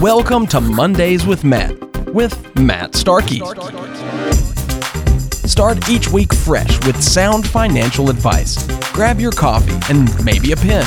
[0.00, 1.76] Welcome to Mondays with Matt,
[2.14, 3.40] with Matt Starkey.
[5.48, 8.64] Start each week fresh with sound financial advice.
[8.92, 10.86] Grab your coffee and maybe a pen.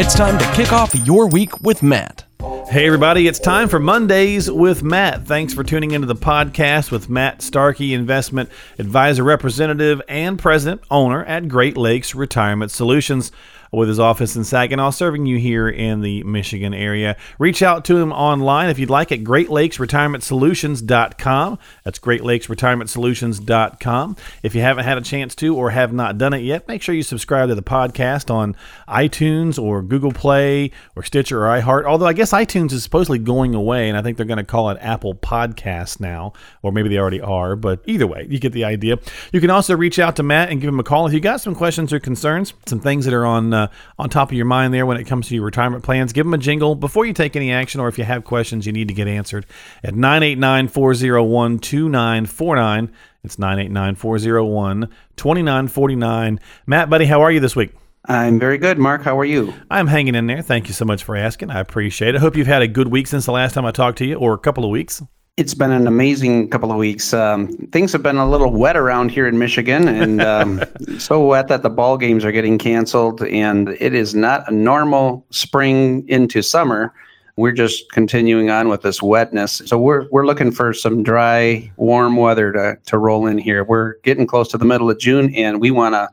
[0.00, 2.24] It's time to kick off your week with Matt.
[2.70, 5.26] Hey, everybody, it's time for Mondays with Matt.
[5.26, 8.48] Thanks for tuning into the podcast with Matt Starkey, investment
[8.78, 13.32] advisor representative and president owner at Great Lakes Retirement Solutions
[13.72, 17.16] with his office in Saginaw, serving you here in the Michigan area.
[17.38, 21.58] Reach out to him online if you'd like at greatlakesretirementsolutions.com.
[21.84, 24.16] That's greatlakesretirementsolutions.com.
[24.42, 26.94] If you haven't had a chance to or have not done it yet, make sure
[26.94, 28.54] you subscribe to the podcast on
[28.88, 31.84] iTunes or Google Play or Stitcher or iHeart.
[31.84, 34.70] Although I guess iTunes is supposedly going away, and I think they're going to call
[34.70, 37.56] it Apple Podcasts now, or maybe they already are.
[37.56, 38.98] But either way, you get the idea.
[39.32, 41.40] You can also reach out to Matt and give him a call if you got
[41.40, 44.72] some questions or concerns, some things that are on uh, on top of your mind
[44.72, 46.12] there when it comes to your retirement plans.
[46.12, 48.72] Give them a jingle before you take any action, or if you have questions you
[48.72, 49.46] need to get answered
[49.82, 52.92] at 989 401 2949.
[53.24, 56.40] It's 989 401 2949.
[56.66, 57.72] Matt, buddy, how are you this week?
[58.08, 59.02] I'm very good, Mark.
[59.02, 59.52] How are you?
[59.68, 60.42] I'm hanging in there.
[60.42, 61.50] Thank you so much for asking.
[61.50, 62.18] I appreciate it.
[62.18, 64.14] I hope you've had a good week since the last time I talked to you,
[64.14, 65.02] or a couple of weeks.
[65.36, 67.12] It's been an amazing couple of weeks.
[67.12, 70.62] Um, things have been a little wet around here in Michigan, and um,
[70.98, 73.22] so wet that the ball games are getting canceled.
[73.22, 76.94] And it is not a normal spring into summer.
[77.36, 79.60] We're just continuing on with this wetness.
[79.66, 83.62] So we're we're looking for some dry, warm weather to to roll in here.
[83.62, 86.08] We're getting close to the middle of June, and we want to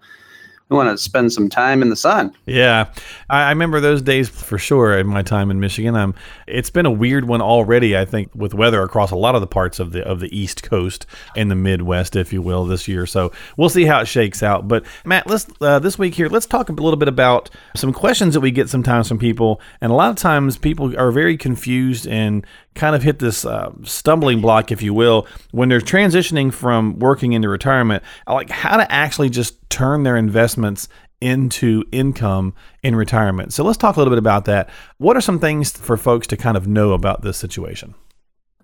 [0.74, 2.36] we want to spend some time in the sun.
[2.46, 2.92] Yeah,
[3.30, 4.98] I, I, remember those days for sure.
[4.98, 6.16] In my time in Michigan, um,
[6.48, 7.96] it's been a weird one already.
[7.98, 10.64] I think with weather across a lot of the parts of the of the East
[10.64, 13.06] Coast and the Midwest, if you will, this year.
[13.06, 14.68] So we'll see how it shakes out.
[14.68, 18.34] But Matt, let's uh, this week here, let's talk a little bit about some questions
[18.34, 22.08] that we get sometimes from people, and a lot of times people are very confused
[22.08, 27.00] and kind of hit this uh, stumbling block, if you will, when they're transitioning from
[27.00, 30.88] working into retirement, like how to actually just turn their investments
[31.22, 32.54] into income
[32.84, 33.54] in retirement.
[33.54, 34.70] So let's talk a little bit about that.
[34.98, 37.96] What are some things for folks to kind of know about this situation?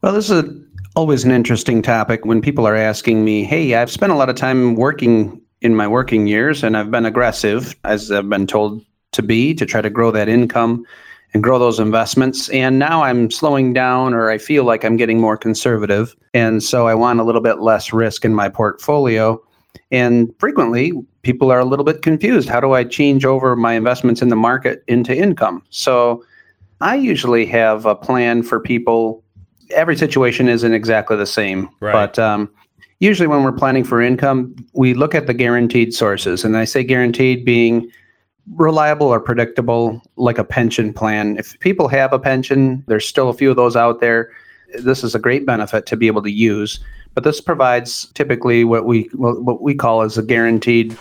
[0.02, 0.62] Well, this is a,
[0.96, 4.36] always an interesting topic when people are asking me, hey, I've spent a lot of
[4.36, 8.84] time working in my working years and I've been aggressive, as I've been told
[9.14, 10.86] to be, to try to grow that income
[11.34, 12.50] and grow those investments.
[12.50, 16.16] And now I'm slowing down or I feel like I'm getting more conservative.
[16.34, 19.42] And so I want a little bit less risk in my portfolio.
[19.92, 20.92] And frequently,
[21.22, 22.50] people are a little bit confused.
[22.50, 25.64] How do I change over my investments in the market into income?
[25.70, 26.24] So
[26.82, 29.24] I usually have a plan for people.
[29.72, 31.92] Every situation isn't exactly the same, right.
[31.92, 32.50] but um,
[33.00, 36.44] usually when we're planning for income, we look at the guaranteed sources.
[36.44, 37.92] And I say guaranteed being
[38.56, 41.38] reliable or predictable, like a pension plan.
[41.38, 44.32] If people have a pension, there's still a few of those out there.
[44.80, 46.80] This is a great benefit to be able to use,
[47.16, 50.96] but this provides typically what we what we call as a guaranteed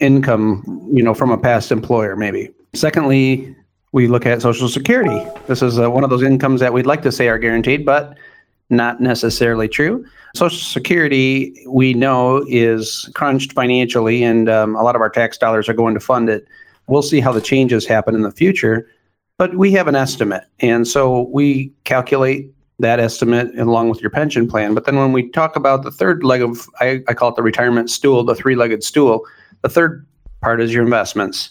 [0.00, 2.50] income, you know, from a past employer, maybe.
[2.74, 3.54] Secondly,
[3.92, 5.24] we look at Social Security.
[5.46, 8.16] This is uh, one of those incomes that we'd like to say are guaranteed, but
[8.70, 10.04] not necessarily true.
[10.34, 15.68] Social Security, we know, is crunched financially, and um, a lot of our tax dollars
[15.68, 16.48] are going to fund it.
[16.88, 18.88] We'll see how the changes happen in the future,
[19.38, 20.44] but we have an estimate.
[20.60, 24.74] And so we calculate that estimate along with your pension plan.
[24.74, 27.42] But then when we talk about the third leg of, I, I call it the
[27.42, 29.24] retirement stool, the three legged stool,
[29.62, 30.04] the third
[30.42, 31.50] part is your investments.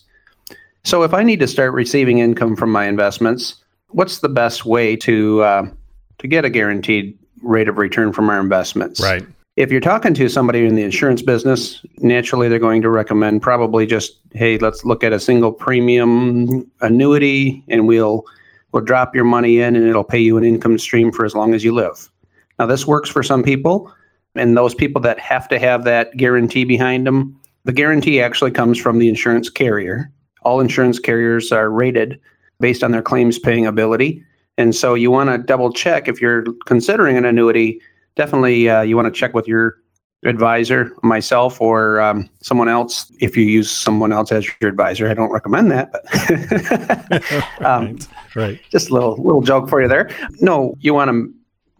[0.83, 3.55] So if I need to start receiving income from my investments,
[3.89, 5.69] what's the best way to uh,
[6.17, 9.01] to get a guaranteed rate of return from our investments?
[9.01, 9.25] Right.
[9.61, 13.85] If you're talking to somebody in the insurance business, naturally they're going to recommend probably
[13.85, 18.25] just, hey, let's look at a single premium annuity and we'll
[18.71, 21.53] we'll drop your money in and it'll pay you an income stream for as long
[21.53, 22.09] as you live.
[22.57, 23.93] Now this works for some people
[24.33, 28.79] and those people that have to have that guarantee behind them, the guarantee actually comes
[28.79, 30.11] from the insurance carrier.
[30.41, 32.19] All insurance carriers are rated
[32.59, 34.23] based on their claims paying ability.
[34.57, 37.79] And so you want to double check if you're considering an annuity
[38.15, 39.77] definitely uh, you want to check with your
[40.23, 43.11] advisor, myself, or um, someone else.
[43.19, 45.91] If you use someone else as your advisor, I don't recommend that.
[45.91, 48.07] But um, right.
[48.35, 48.61] right.
[48.69, 50.09] Just a little little joke for you there.
[50.39, 51.33] No, you want to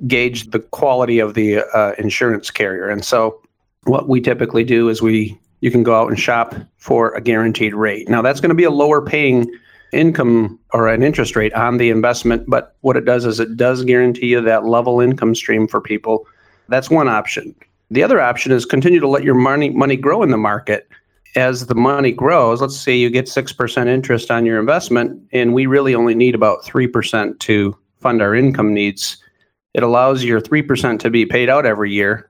[0.07, 3.42] gauge the quality of the uh, insurance carrier, and so
[3.83, 7.74] what we typically do is we you can go out and shop for a guaranteed
[7.75, 8.10] rate.
[8.10, 9.51] Now that's going to be a lower paying
[9.92, 13.84] income or an interest rate on the investment, but what it does is it does
[13.84, 16.28] guarantee you that level income stream for people.
[16.70, 17.56] That's one option.
[17.90, 20.88] The other option is continue to let your money money grow in the market.
[21.36, 25.66] As the money grows, let's say you get 6% interest on your investment and we
[25.66, 29.18] really only need about 3% to fund our income needs,
[29.74, 32.30] it allows your 3% to be paid out every year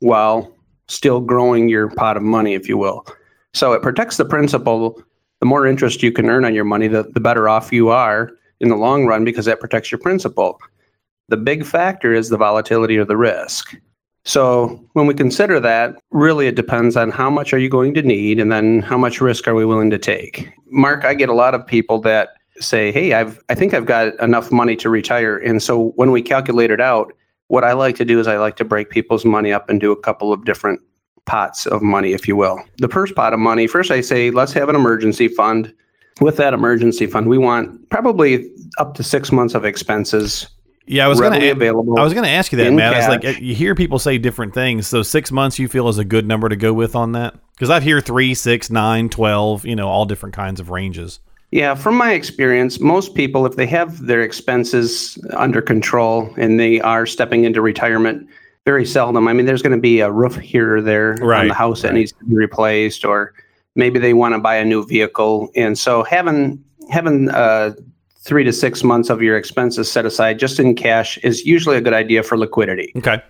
[0.00, 0.52] while
[0.88, 3.06] still growing your pot of money, if you will.
[3.54, 5.00] So it protects the principal.
[5.42, 8.30] The more interest you can earn on your money, the, the better off you are
[8.60, 10.56] in the long run because that protects your principal.
[11.30, 13.74] The big factor is the volatility or the risk.
[14.24, 18.02] So when we consider that, really it depends on how much are you going to
[18.02, 20.48] need and then how much risk are we willing to take.
[20.70, 22.28] Mark, I get a lot of people that
[22.60, 26.22] say, "Hey, I've I think I've got enough money to retire." And so when we
[26.22, 27.12] calculate it out,
[27.48, 29.90] what I like to do is I like to break people's money up and do
[29.90, 30.80] a couple of different
[31.24, 32.62] pots of money, if you will.
[32.78, 35.72] The first pot of money, first I say, let's have an emergency fund.
[36.20, 40.46] With that emergency fund, we want probably up to six months of expenses
[40.86, 41.98] yeah, I was going to available.
[41.98, 42.96] I was going to ask you that, Matt.
[42.96, 44.86] It's like you hear people say different things.
[44.86, 47.34] So six months, you feel is a good number to go with on that?
[47.52, 49.64] Because I've hear three, six, nine, twelve.
[49.64, 51.20] You know, all different kinds of ranges.
[51.52, 56.80] Yeah, from my experience, most people, if they have their expenses under control and they
[56.80, 58.26] are stepping into retirement,
[58.64, 59.28] very seldom.
[59.28, 61.82] I mean, there's going to be a roof here or there right, on the house
[61.82, 61.90] right.
[61.90, 63.34] that needs to be replaced, or
[63.74, 67.72] maybe they want to buy a new vehicle, and so having having uh,
[68.22, 71.80] three to six months of your expenses set aside just in cash is usually a
[71.80, 72.92] good idea for liquidity.
[72.96, 73.22] Okay.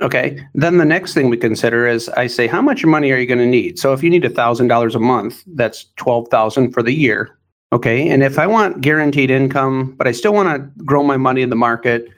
[0.00, 0.42] Okay.
[0.54, 3.38] Then the next thing we consider is I say, how much money are you going
[3.38, 3.78] to need?
[3.78, 7.36] So if you need $1,000 a month, that's 12000 for the year.
[7.72, 8.08] Okay.
[8.08, 11.50] And if I want guaranteed income, but I still want to grow my money in
[11.50, 12.08] the market,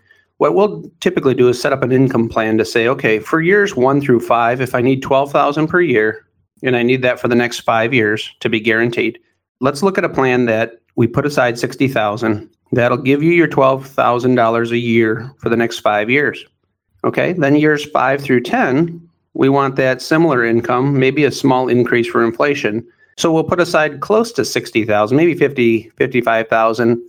[0.42, 3.76] what we'll typically do is set up an income plan to say, okay, for years
[3.76, 6.26] one through five, if I need 12000 per year
[6.64, 9.20] and I need that for the next five years to be guaranteed,
[9.60, 14.70] let's look at a plan that we put aside 60000 That'll give you your $12,000
[14.70, 16.44] a year for the next five years.
[17.04, 19.00] Okay, then years five through 10,
[19.34, 22.84] we want that similar income, maybe a small increase for inflation.
[23.16, 27.00] So we'll put aside close to 60,000, maybe 50, 55,000,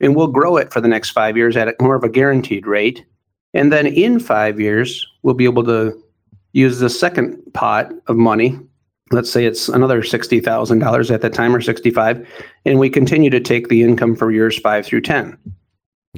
[0.00, 3.04] and we'll grow it for the next five years at more of a guaranteed rate.
[3.54, 6.00] And then in five years, we'll be able to
[6.52, 8.58] use the second pot of money
[9.10, 12.28] let's say it's another $60,000 at that time or 65
[12.64, 15.36] and we continue to take the income for years 5 through 10.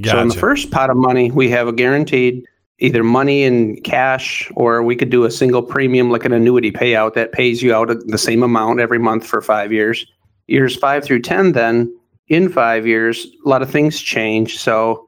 [0.00, 0.10] Gotcha.
[0.10, 2.44] So in the first pot of money we have a guaranteed
[2.78, 7.14] either money in cash or we could do a single premium like an annuity payout
[7.14, 10.06] that pays you out the same amount every month for 5 years.
[10.46, 11.94] Years 5 through 10 then
[12.30, 15.06] in 5 years a lot of things change so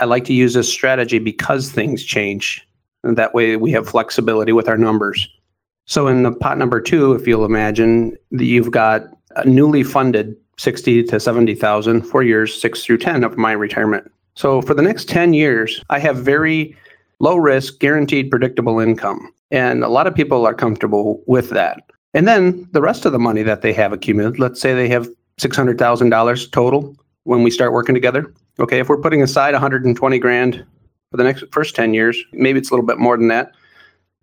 [0.00, 2.66] I like to use this strategy because things change
[3.04, 5.28] and that way we have flexibility with our numbers.
[5.86, 9.02] So in the pot number two, if you'll imagine, that you've got
[9.36, 14.10] a newly funded 60 to 70,000 for years 6 through 10 of my retirement.
[14.34, 16.76] So for the next 10 years, I have very
[17.20, 19.30] low risk, guaranteed predictable income.
[19.50, 21.82] And a lot of people are comfortable with that.
[22.14, 25.08] And then the rest of the money that they have accumulated, let's say they have
[25.38, 28.32] $600,000 total when we start working together.
[28.58, 30.64] Okay, if we're putting aside 120 grand
[31.10, 33.52] for the next first 10 years, maybe it's a little bit more than that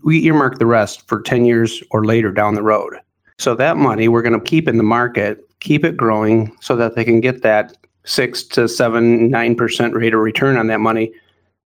[0.03, 2.95] we earmark the rest for 10 years or later down the road.
[3.37, 6.95] So that money we're going to keep in the market, keep it growing so that
[6.95, 11.13] they can get that six to seven, nine percent rate of return on that money.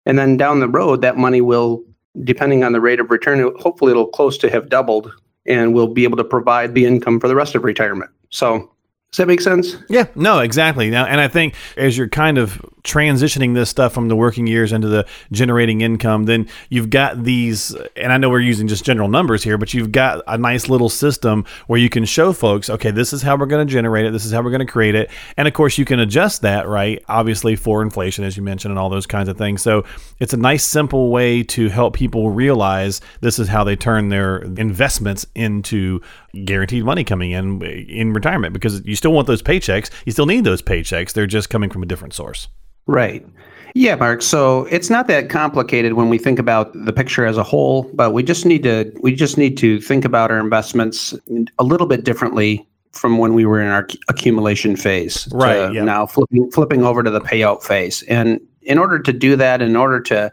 [0.06, 1.84] And then down the road, that money will,
[2.24, 5.12] depending on the rate of return, hopefully it'll close to have doubled
[5.46, 8.12] and we'll be able to provide the income for the rest of retirement.
[8.30, 8.72] So
[9.12, 9.78] does that make sense?
[9.90, 10.90] Yeah, no, exactly.
[10.90, 14.72] Now, and I think as you're kind of transitioning this stuff from the working years
[14.72, 19.10] into the generating income, then you've got these, and I know we're using just general
[19.10, 22.92] numbers here, but you've got a nice little system where you can show folks, okay,
[22.92, 24.96] this is how we're going to generate it, this is how we're going to create
[24.96, 27.04] it, and of course you can adjust that, right?
[27.08, 29.62] Obviously for inflation, as you mentioned, and all those kinds of things.
[29.62, 29.84] So
[30.20, 34.38] it's a nice, simple way to help people realize this is how they turn their
[34.38, 36.02] investments into
[36.46, 39.90] guaranteed money coming in in retirement because you still want those paychecks.
[40.06, 41.14] You still need those paychecks.
[41.14, 42.48] They're just coming from a different source.
[42.88, 43.26] Right.
[43.74, 44.22] Yeah, Mark.
[44.22, 48.14] So it's not that complicated when we think about the picture as a whole, but
[48.14, 51.14] we just need to we just need to think about our investments
[51.60, 55.28] a little bit differently from when we were in our accumulation phase.
[55.34, 55.74] Right.
[55.74, 58.02] Now flipping flipping over to the payout phase.
[58.04, 60.32] And in order to do that, in order to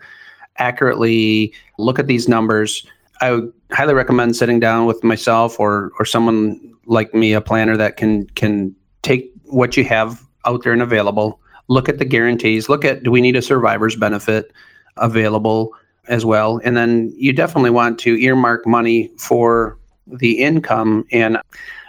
[0.58, 2.86] accurately look at these numbers,
[3.20, 7.76] I would highly recommend sitting down with myself or or someone like me, a planner
[7.76, 11.40] that can can take what you have out there and available,
[11.72, 14.52] look at the guarantees, look at do we need a survivor's benefit
[14.96, 15.72] available
[16.08, 21.06] as well, and then you definitely want to earmark money for the income.
[21.12, 21.38] And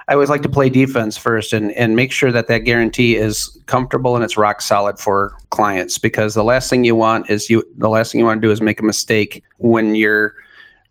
[0.08, 3.58] I always like to play defense first and, and make sure that that guarantee is
[3.68, 5.98] comfortable and it's rock solid for clients.
[5.98, 8.52] Because the last thing you want is you the last thing you want to do
[8.52, 10.36] is make a mistake when you're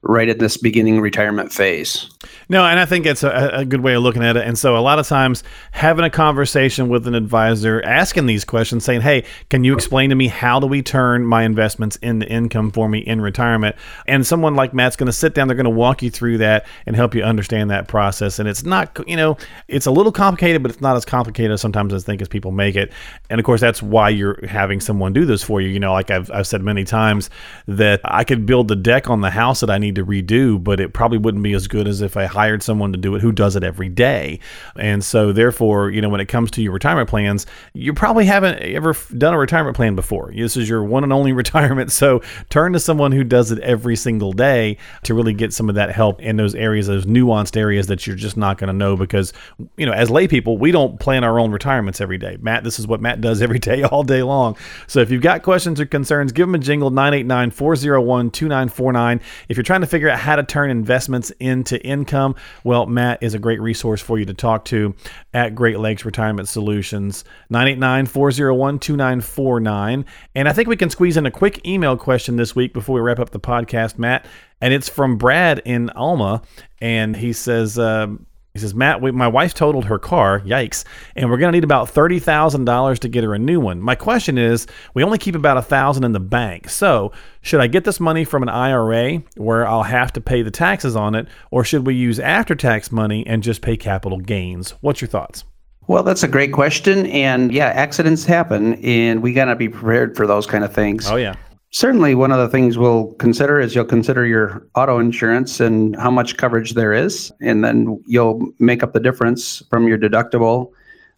[0.02, 2.10] right at this beginning retirement phase.
[2.48, 4.46] No, and I think it's a, a, good way of looking at it.
[4.46, 8.84] And so, a lot of times, having a conversation with an advisor, asking these questions,
[8.84, 12.70] saying, Hey, can you explain to me how do we turn my investments into income
[12.72, 13.76] for me in retirement?
[14.06, 16.66] And someone like Matt's going to sit down, they're going to walk you through that
[16.84, 18.38] and help you understand that process.
[18.38, 19.36] And it's not, you know,
[19.68, 22.28] it's a little complicated, but it's not as complicated as sometimes as I think as
[22.28, 22.92] people make it.
[23.30, 25.68] And of course, that's why you're having someone do this for you.
[25.68, 27.30] You know, like I've, I've said many times
[27.66, 30.80] that I could build the deck on the house that I need to redo, but
[30.80, 33.32] it probably wouldn't be as good as if I hired someone to do it who
[33.32, 34.40] does it every day.
[34.76, 38.60] And so, therefore, you know, when it comes to your retirement plans, you probably haven't
[38.60, 40.32] ever done a retirement plan before.
[40.34, 41.92] This is your one and only retirement.
[41.92, 45.74] So, turn to someone who does it every single day to really get some of
[45.74, 48.96] that help in those areas, those nuanced areas that you're just not going to know
[48.96, 49.32] because,
[49.76, 52.36] you know, as lay people, we don't plan our own retirements every day.
[52.40, 54.56] Matt, this is what Matt does every day, all day long.
[54.86, 59.20] So, if you've got questions or concerns, give them a jingle 989 401 2949.
[59.48, 62.34] If you're trying to figure out how to turn investments into income,
[62.64, 64.94] well, Matt is a great resource for you to talk to
[65.34, 70.04] at Great Lakes Retirement Solutions, 989 401 2949.
[70.34, 73.00] And I think we can squeeze in a quick email question this week before we
[73.00, 74.26] wrap up the podcast, Matt.
[74.60, 76.42] And it's from Brad in Alma.
[76.80, 80.40] And he says, um, he says, Matt, we, my wife totaled her car.
[80.40, 80.84] Yikes.
[81.16, 83.80] And we're going to need about $30,000 to get her a new one.
[83.80, 86.68] My question is, we only keep about a thousand in the bank.
[86.68, 90.50] So should I get this money from an IRA where I'll have to pay the
[90.50, 91.28] taxes on it?
[91.50, 94.72] Or should we use after tax money and just pay capital gains?
[94.82, 95.44] What's your thoughts?
[95.86, 97.06] Well, that's a great question.
[97.06, 101.10] And yeah, accidents happen and we got to be prepared for those kind of things.
[101.10, 101.36] Oh, yeah.
[101.74, 106.10] Certainly, one of the things we'll consider is you'll consider your auto insurance and how
[106.10, 110.70] much coverage there is, and then you'll make up the difference from your deductible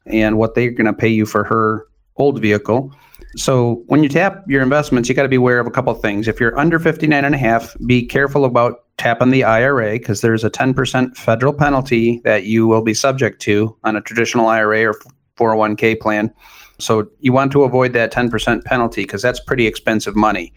[0.06, 2.94] and what they're going to pay you for her old vehicle.
[3.36, 6.00] So when you tap your investments, you got to be aware of a couple of
[6.00, 6.28] things.
[6.28, 10.44] If you're under 59 and a half, be careful about tapping the IRA because there's
[10.44, 14.94] a 10% federal penalty that you will be subject to on a traditional IRA or
[15.36, 16.32] 401k plan.
[16.78, 20.52] So you want to avoid that 10% penalty because that's pretty expensive money.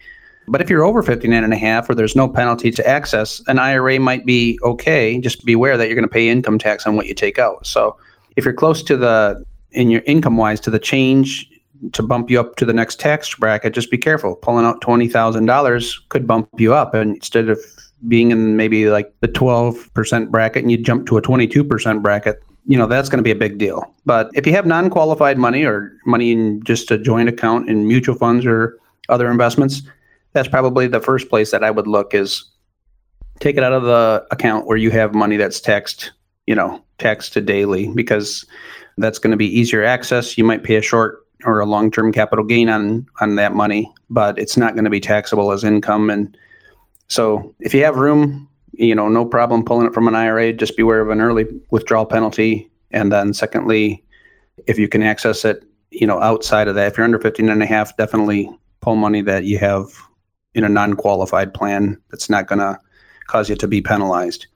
[0.48, 3.58] But if you're over 59 and a half or there's no penalty to access, an
[3.58, 5.18] IRA might be okay.
[5.20, 7.66] Just be aware that you're going to pay income tax on what you take out.
[7.66, 7.96] So
[8.36, 11.46] if you're close to the in your income wise to the change
[11.92, 14.36] to bump you up to the next tax bracket, just be careful.
[14.36, 17.60] Pulling out $20,000 could bump you up and instead of
[18.06, 22.76] being in maybe like the 12% bracket and you jump to a 22% bracket, you
[22.76, 23.94] know that's going to be a big deal.
[24.04, 28.14] But if you have non-qualified money or money in just a joint account in mutual
[28.14, 29.82] funds or other investments,
[30.32, 32.44] that's probably the first place that I would look is
[33.40, 36.12] take it out of the account where you have money that's taxed,
[36.46, 38.44] you know, taxed to daily because
[38.98, 40.36] that's going to be easier access.
[40.36, 44.38] You might pay a short or a long-term capital gain on on that money, but
[44.38, 46.36] it's not going to be taxable as income and
[47.08, 48.48] so if you have room
[48.78, 50.52] you know, no problem pulling it from an IRA.
[50.52, 52.70] Just beware of an early withdrawal penalty.
[52.92, 54.04] And then secondly,
[54.66, 57.62] if you can access it, you know, outside of that, if you're under 15 and
[57.62, 59.86] a half, definitely pull money that you have
[60.54, 62.78] in a non-qualified plan that's not going to
[63.26, 64.46] cause you to be penalized.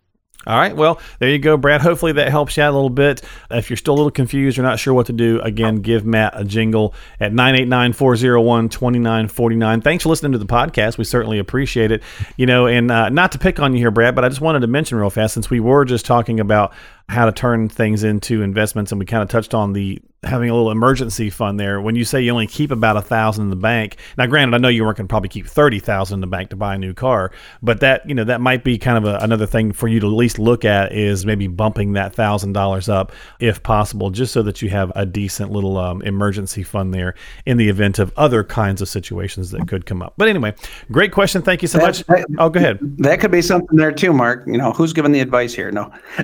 [0.47, 0.75] All right.
[0.75, 1.81] Well, there you go, Brad.
[1.81, 3.23] Hopefully that helps you out a little bit.
[3.51, 6.33] If you're still a little confused or not sure what to do, again, give Matt
[6.35, 9.81] a jingle at 989 401 2949.
[9.83, 10.99] Thanks for listening to the podcast.
[10.99, 12.03] We certainly appreciate it.
[12.37, 14.61] You know, and uh, not to pick on you here, Brad, but I just wanted
[14.61, 16.73] to mention real fast since we were just talking about
[17.13, 20.55] how to turn things into investments and we kind of touched on the having a
[20.55, 21.81] little emergency fund there.
[21.81, 24.59] When you say you only keep about a thousand in the bank, now granted, I
[24.59, 26.79] know you weren't going to probably keep thirty thousand in the bank to buy a
[26.79, 29.89] new car, but that you know that might be kind of a, another thing for
[29.89, 34.11] you to at least look at is maybe bumping that thousand dollars up if possible,
[34.11, 37.15] just so that you have a decent little um, emergency fund there
[37.47, 40.15] in the event of other kinds of situations that could come up.
[40.17, 40.55] But anyway,
[40.91, 41.43] great question.
[41.43, 42.05] Thank you so much.
[42.39, 42.79] oh, go ahead.
[42.99, 44.47] That could be something there too, Mark.
[44.47, 45.73] You know, who's giving the advice here?
[45.73, 45.93] No,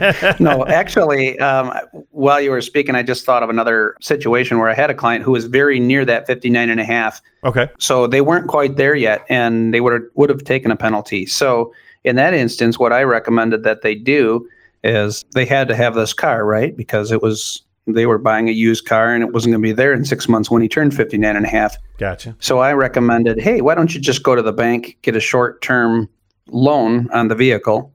[0.40, 0.66] no.
[0.66, 1.72] Actually, um,
[2.10, 5.24] while you were speaking, I just thought of another situation where I had a client
[5.24, 7.20] who was very near that 59 and a half.
[7.44, 7.68] Okay.
[7.78, 11.26] So they weren't quite there yet and they would would have taken a penalty.
[11.26, 11.72] So
[12.04, 14.48] in that instance, what I recommended that they do
[14.84, 16.76] is they had to have this car, right?
[16.76, 19.72] Because it was they were buying a used car and it wasn't going to be
[19.72, 21.76] there in six months when he turned 59 and a half.
[21.98, 22.36] Gotcha.
[22.38, 25.62] So I recommended, hey, why don't you just go to the bank, get a short
[25.62, 26.08] term
[26.48, 27.92] loan on the vehicle?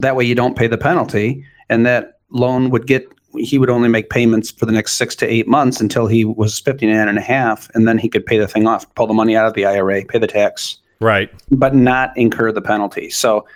[0.00, 1.44] That way you don't pay the penalty.
[1.68, 5.26] And that loan would get he would only make payments for the next six to
[5.26, 8.48] eight months until he was 59 and a half and then he could pay the
[8.48, 10.78] thing off pull the money out of the ira pay the tax.
[11.00, 11.30] Right.
[11.50, 13.08] But not incur the penalty.
[13.10, 13.46] So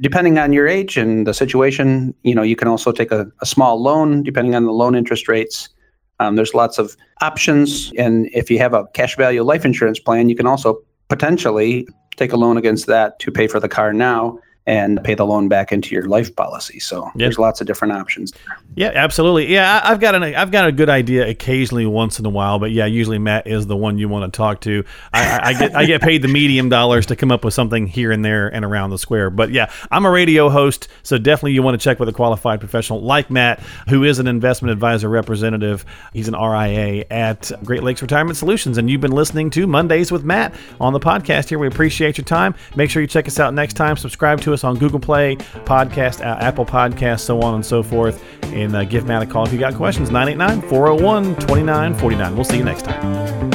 [0.00, 3.46] depending on your age and the situation you know you can also take a, a
[3.46, 5.68] small loan depending on the loan interest rates.
[6.20, 10.28] Um, there's lots of options and if you have a cash value life insurance plan
[10.28, 10.78] you can also
[11.08, 15.26] potentially take a loan against that to pay for the car now and pay the
[15.26, 16.78] loan back into your life policy.
[16.78, 17.14] So yep.
[17.16, 18.32] there's lots of different options.
[18.76, 19.52] Yeah, absolutely.
[19.52, 22.70] Yeah, I've got an I've got a good idea occasionally once in a while, but
[22.70, 24.84] yeah, usually Matt is the one you want to talk to.
[25.12, 28.12] I, I get I get paid the medium dollars to come up with something here
[28.12, 29.30] and there and around the square.
[29.30, 32.60] But yeah, I'm a radio host, so definitely you want to check with a qualified
[32.60, 35.84] professional like Matt, who is an investment advisor representative.
[36.12, 40.24] He's an RIA at Great Lakes Retirement Solutions, and you've been listening to Mondays with
[40.24, 41.58] Matt on the podcast here.
[41.58, 42.54] We appreciate your time.
[42.76, 43.96] Make sure you check us out next time.
[43.96, 48.22] Subscribe to us on Google Play, Podcast, uh, Apple Podcast, so on and so forth.
[48.44, 50.10] And uh, give Matt a call if you got questions.
[50.10, 52.34] 989 401 2949.
[52.34, 53.52] We'll see you next time.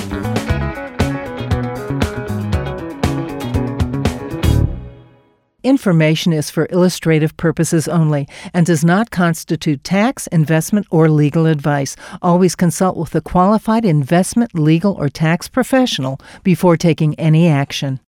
[5.67, 11.97] Information is for illustrative purposes only and does not constitute tax, investment, or legal advice.
[12.21, 17.99] Always consult with a qualified investment, legal, or tax professional before taking any action.